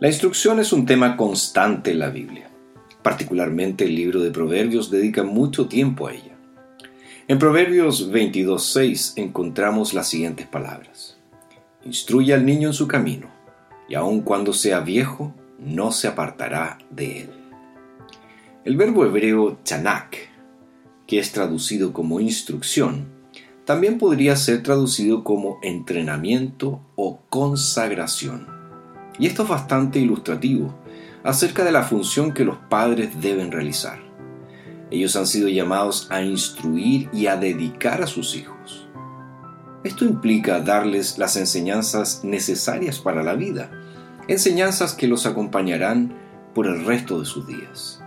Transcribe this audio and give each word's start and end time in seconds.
La 0.00 0.06
instrucción 0.06 0.60
es 0.60 0.72
un 0.72 0.86
tema 0.86 1.16
constante 1.16 1.90
en 1.90 1.98
la 1.98 2.10
Biblia. 2.10 2.48
Particularmente 3.02 3.84
el 3.84 3.96
libro 3.96 4.20
de 4.20 4.30
Proverbios 4.30 4.92
dedica 4.92 5.24
mucho 5.24 5.66
tiempo 5.66 6.06
a 6.06 6.12
ella. 6.12 6.38
En 7.26 7.40
Proverbios 7.40 8.12
22.6 8.12 9.14
encontramos 9.16 9.94
las 9.94 10.06
siguientes 10.06 10.46
palabras. 10.46 11.18
Instruye 11.84 12.32
al 12.32 12.46
niño 12.46 12.68
en 12.68 12.74
su 12.74 12.86
camino, 12.86 13.28
y 13.88 13.96
aun 13.96 14.20
cuando 14.20 14.52
sea 14.52 14.78
viejo, 14.78 15.34
no 15.58 15.90
se 15.90 16.06
apartará 16.06 16.78
de 16.90 17.22
él. 17.22 17.30
El 18.64 18.76
verbo 18.76 19.04
hebreo 19.04 19.58
chanak, 19.64 20.16
que 21.08 21.18
es 21.18 21.32
traducido 21.32 21.92
como 21.92 22.20
instrucción, 22.20 23.08
también 23.64 23.98
podría 23.98 24.36
ser 24.36 24.62
traducido 24.62 25.24
como 25.24 25.58
entrenamiento 25.60 26.80
o 26.94 27.18
consagración. 27.28 28.57
Y 29.18 29.26
esto 29.26 29.42
es 29.42 29.48
bastante 29.48 29.98
ilustrativo 29.98 30.74
acerca 31.24 31.64
de 31.64 31.72
la 31.72 31.82
función 31.82 32.32
que 32.32 32.44
los 32.44 32.56
padres 32.56 33.20
deben 33.20 33.50
realizar. 33.50 33.98
Ellos 34.90 35.16
han 35.16 35.26
sido 35.26 35.48
llamados 35.48 36.06
a 36.10 36.22
instruir 36.22 37.10
y 37.12 37.26
a 37.26 37.36
dedicar 37.36 38.02
a 38.02 38.06
sus 38.06 38.36
hijos. 38.36 38.88
Esto 39.84 40.04
implica 40.04 40.60
darles 40.60 41.18
las 41.18 41.36
enseñanzas 41.36 42.24
necesarias 42.24 42.98
para 42.98 43.22
la 43.22 43.34
vida, 43.34 43.70
enseñanzas 44.28 44.94
que 44.94 45.06
los 45.06 45.26
acompañarán 45.26 46.14
por 46.54 46.66
el 46.66 46.84
resto 46.84 47.20
de 47.20 47.26
sus 47.26 47.46
días. 47.46 48.02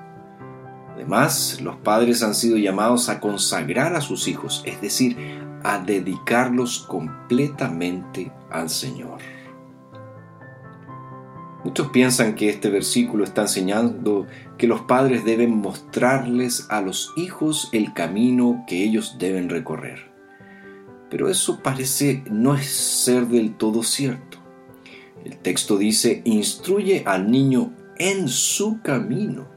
Además, 0.94 1.60
los 1.62 1.78
padres 1.78 2.24
han 2.24 2.36
sido 2.36 2.58
llamados 2.58 3.10
a 3.10 3.20
consagrar 3.20 3.96
a 3.96 4.02
sus 4.02 4.28
hijos, 4.28 4.64
es 4.66 4.82
decir, 4.82 5.18
a 5.64 5.80
dedicarlos 5.80 6.86
completamente 6.88 8.32
al 8.50 8.70
Señor. 8.70 9.20
Muchos 11.64 11.90
piensan 11.90 12.34
que 12.34 12.50
este 12.50 12.70
versículo 12.70 13.24
está 13.24 13.44
enseñando 13.44 14.26
que 14.58 14.66
los 14.66 14.82
padres 14.82 15.24
deben 15.26 15.58
mostrarles 15.58 16.66
a 16.70 16.82
los 16.82 17.14
hijos 17.18 17.70
el 17.72 17.94
camino 17.94 18.64
que 18.68 18.84
ellos 18.84 19.18
deben 19.20 19.50
recorrer. 19.50 20.12
Pero 21.10 21.30
eso 21.30 21.62
parece 21.62 22.24
no 22.32 22.58
ser 22.58 23.28
del 23.28 23.56
todo 23.56 23.84
cierto. 23.84 24.40
El 25.24 25.38
texto 25.38 25.78
dice, 25.78 26.22
instruye 26.26 27.04
al 27.06 27.30
niño 27.30 27.74
en 27.98 28.28
su 28.28 28.82
camino. 28.82 29.48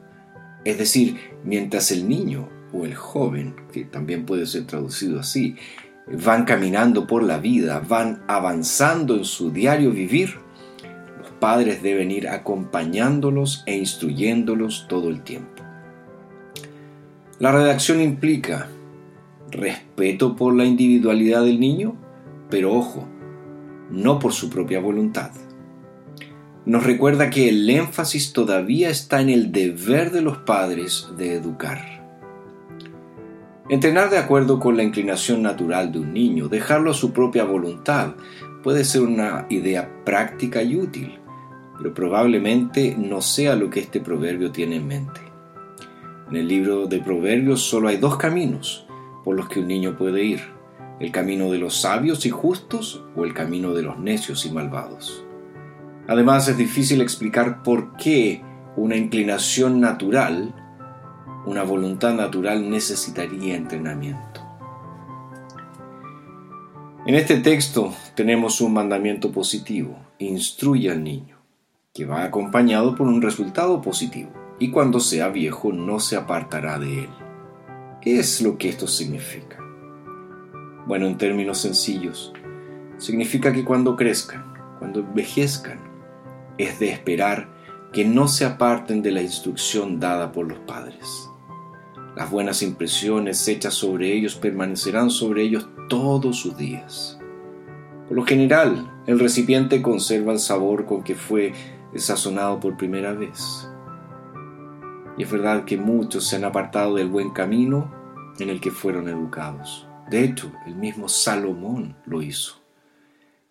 Es 0.64 0.77
decir, 0.77 1.16
mientras 1.42 1.91
el 1.91 2.06
niño 2.06 2.50
o 2.72 2.84
el 2.84 2.94
joven, 2.94 3.55
que 3.72 3.84
también 3.84 4.27
puede 4.27 4.47
ser 4.47 4.66
traducido 4.66 5.20
así, 5.20 5.56
van 6.06 6.44
caminando 6.44 7.06
por 7.06 7.22
la 7.22 7.38
vida, 7.38 7.80
van 7.80 8.22
avanzando 8.28 9.16
en 9.16 9.25
su 9.25 9.50
diario 9.50 9.91
vivir, 9.91 10.44
padres 11.45 11.83
deben 11.83 12.11
ir 12.11 12.27
acompañándolos 12.27 13.64
e 13.67 13.77
instruyéndolos 13.77 14.87
todo 14.89 15.11
el 15.11 15.23
tiempo. 15.23 15.62
La 17.39 17.53
redacción 17.53 18.00
implica 18.00 18.69
respeto 19.50 20.37
por 20.37 20.55
la 20.55 20.65
individualidad 20.65 21.45
del 21.45 21.61
niño, 21.61 21.97
pero 22.48 22.72
ojo, 22.72 23.06
no 23.91 24.19
por 24.19 24.33
su 24.33 24.48
propia 24.48 24.81
voluntad. 24.81 25.33
Nos 26.65 26.83
recuerda 26.83 27.28
que 27.28 27.50
el 27.50 27.69
énfasis 27.69 28.33
todavía 28.33 28.89
está 28.89 29.20
en 29.20 29.28
el 29.28 29.53
deber 29.53 30.12
de 30.12 30.22
los 30.22 30.39
padres 30.39 31.09
de 31.19 31.34
educar. 31.34 32.06
Entrenar 33.69 34.09
de 34.09 34.17
acuerdo 34.17 34.59
con 34.61 34.78
la 34.78 34.83
inclinación 34.83 35.42
natural 35.42 35.92
de 35.92 35.98
un 35.98 36.15
niño, 36.15 36.48
dejarlo 36.48 36.91
a 36.91 36.95
su 36.95 37.12
propia 37.12 37.45
voluntad, 37.45 38.15
puede 38.62 38.83
ser 38.87 39.03
una 39.03 39.45
idea 39.50 39.91
práctica 40.06 40.62
y 40.62 40.77
útil, 40.77 41.19
pero 41.85 41.93
probablemente 41.93 42.97
no 42.97 43.21
sea 43.21 43.57
lo 43.57 43.69
que 43.69 43.81
este 43.81 44.01
proverbio 44.01 44.51
tiene 44.51 44.77
en 44.77 44.87
mente. 44.87 45.21
En 46.31 46.34
el 46.34 46.49
libro 46.49 46.87
de 46.87 46.99
Proverbios 47.00 47.61
solo 47.61 47.89
hay 47.89 47.99
dos 47.99 48.17
caminos 48.17 48.87
por 49.22 49.37
los 49.37 49.50
que 49.50 49.61
un 49.61 49.69
niño 49.69 49.94
puede 49.94 50.25
ir, 50.25 50.41
el 50.99 51.12
camino 51.12 51.50
de 51.50 51.59
los 51.59 51.78
sabios 51.78 52.25
y 52.25 52.31
justos 52.31 53.05
o 53.15 53.27
el 53.27 53.34
camino 53.34 53.75
de 53.75 53.83
los 53.83 53.99
necios 53.99 54.47
y 54.47 54.50
malvados. 54.50 55.27
Además 56.09 56.49
es 56.49 56.56
difícil 56.56 57.03
explicar 57.03 57.62
por 57.62 57.99
qué 57.99 58.41
una 58.78 58.97
inclinación 58.97 59.78
natural, 59.78 60.55
una 61.44 61.65
voluntad 61.65 62.15
natural 62.15 62.71
necesitaría 62.71 63.56
entrenamiento. 63.56 64.41
En 67.05 67.15
este 67.15 67.41
texto 67.41 67.93
tenemos 68.15 68.62
un 68.62 68.73
mandamiento 68.73 69.31
positivo, 69.31 69.99
instruye 70.19 70.91
al 70.91 71.05
niño 71.05 71.34
que 71.94 72.05
va 72.06 72.25
acompañado 72.25 72.97
por 72.97 73.06
un 73.06 73.22
resultado 73.22 73.81
positivo, 73.81 74.32
y 74.59 74.72
cuando 74.72 74.99
sea 74.99 75.28
viejo 75.28 75.72
no 75.72 76.00
se 76.00 76.16
apartará 76.16 76.81
de 76.81 77.05
él. 77.05 77.10
¿Qué 78.00 78.19
es 78.19 78.43
lo 78.43 78.59
que 78.59 78.69
esto 78.69 78.88
significa? 78.88 79.59
Bueno, 80.88 81.06
en 81.06 81.16
términos 81.16 81.59
sencillos, 81.59 82.32
significa 82.99 83.53
que 83.53 83.65
cuando 83.65 83.94
crezcan, 83.94 84.55
cuando 84.81 85.00
envejezcan, 85.00 85.78
es 86.59 86.81
de 86.81 86.91
esperar 86.91 87.49
que 87.93 88.05
no 88.05 88.26
se 88.26 88.44
aparten 88.44 89.00
de 89.00 89.12
la 89.12 89.22
instrucción 89.22 90.00
dada 90.00 90.32
por 90.32 90.49
los 90.49 90.59
padres. 90.59 91.31
Las 92.16 92.28
buenas 92.28 92.61
impresiones 92.62 93.47
hechas 93.47 93.75
sobre 93.75 94.12
ellos 94.12 94.34
permanecerán 94.34 95.11
sobre 95.11 95.43
ellos 95.43 95.69
todos 95.88 96.41
sus 96.41 96.56
días. 96.56 97.21
Por 98.09 98.16
lo 98.16 98.25
general, 98.25 98.93
el 99.06 99.21
recipiente 99.21 99.81
conserva 99.81 100.32
el 100.32 100.41
sabor 100.41 100.87
con 100.87 101.05
que 101.05 101.15
fue 101.15 101.53
es 101.94 102.05
sazonado 102.05 102.60
por 102.60 102.77
primera 102.77 103.12
vez. 103.12 103.69
Y 105.16 105.22
es 105.22 105.31
verdad 105.31 105.65
que 105.65 105.77
muchos 105.77 106.27
se 106.27 106.37
han 106.37 106.44
apartado 106.44 106.97
del 106.97 107.09
buen 107.09 107.31
camino 107.31 107.93
en 108.38 108.50
el 108.50 108.60
que 108.60 108.71
fueron 108.71 109.09
educados. 109.09 109.87
De 110.10 110.25
hecho, 110.25 110.53
el 110.66 110.75
mismo 110.75 111.09
Salomón 111.09 111.97
lo 112.05 112.21
hizo. 112.21 112.60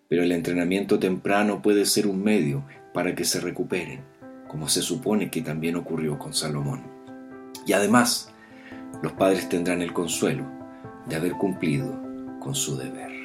Pero 0.08 0.22
el 0.22 0.32
entrenamiento 0.32 0.98
temprano 0.98 1.62
puede 1.62 1.86
ser 1.86 2.06
un 2.06 2.22
medio 2.22 2.64
para 2.92 3.14
que 3.14 3.24
se 3.24 3.40
recuperen, 3.40 4.04
como 4.46 4.68
se 4.68 4.82
supone 4.82 5.30
que 5.30 5.42
también 5.42 5.76
ocurrió 5.76 6.18
con 6.18 6.34
Salomón. 6.34 6.82
Y 7.66 7.72
además, 7.72 8.32
los 9.02 9.12
padres 9.12 9.48
tendrán 9.48 9.82
el 9.82 9.92
consuelo 9.92 10.44
de 11.08 11.16
haber 11.16 11.32
cumplido 11.32 12.00
con 12.40 12.54
su 12.54 12.76
deber. 12.76 13.23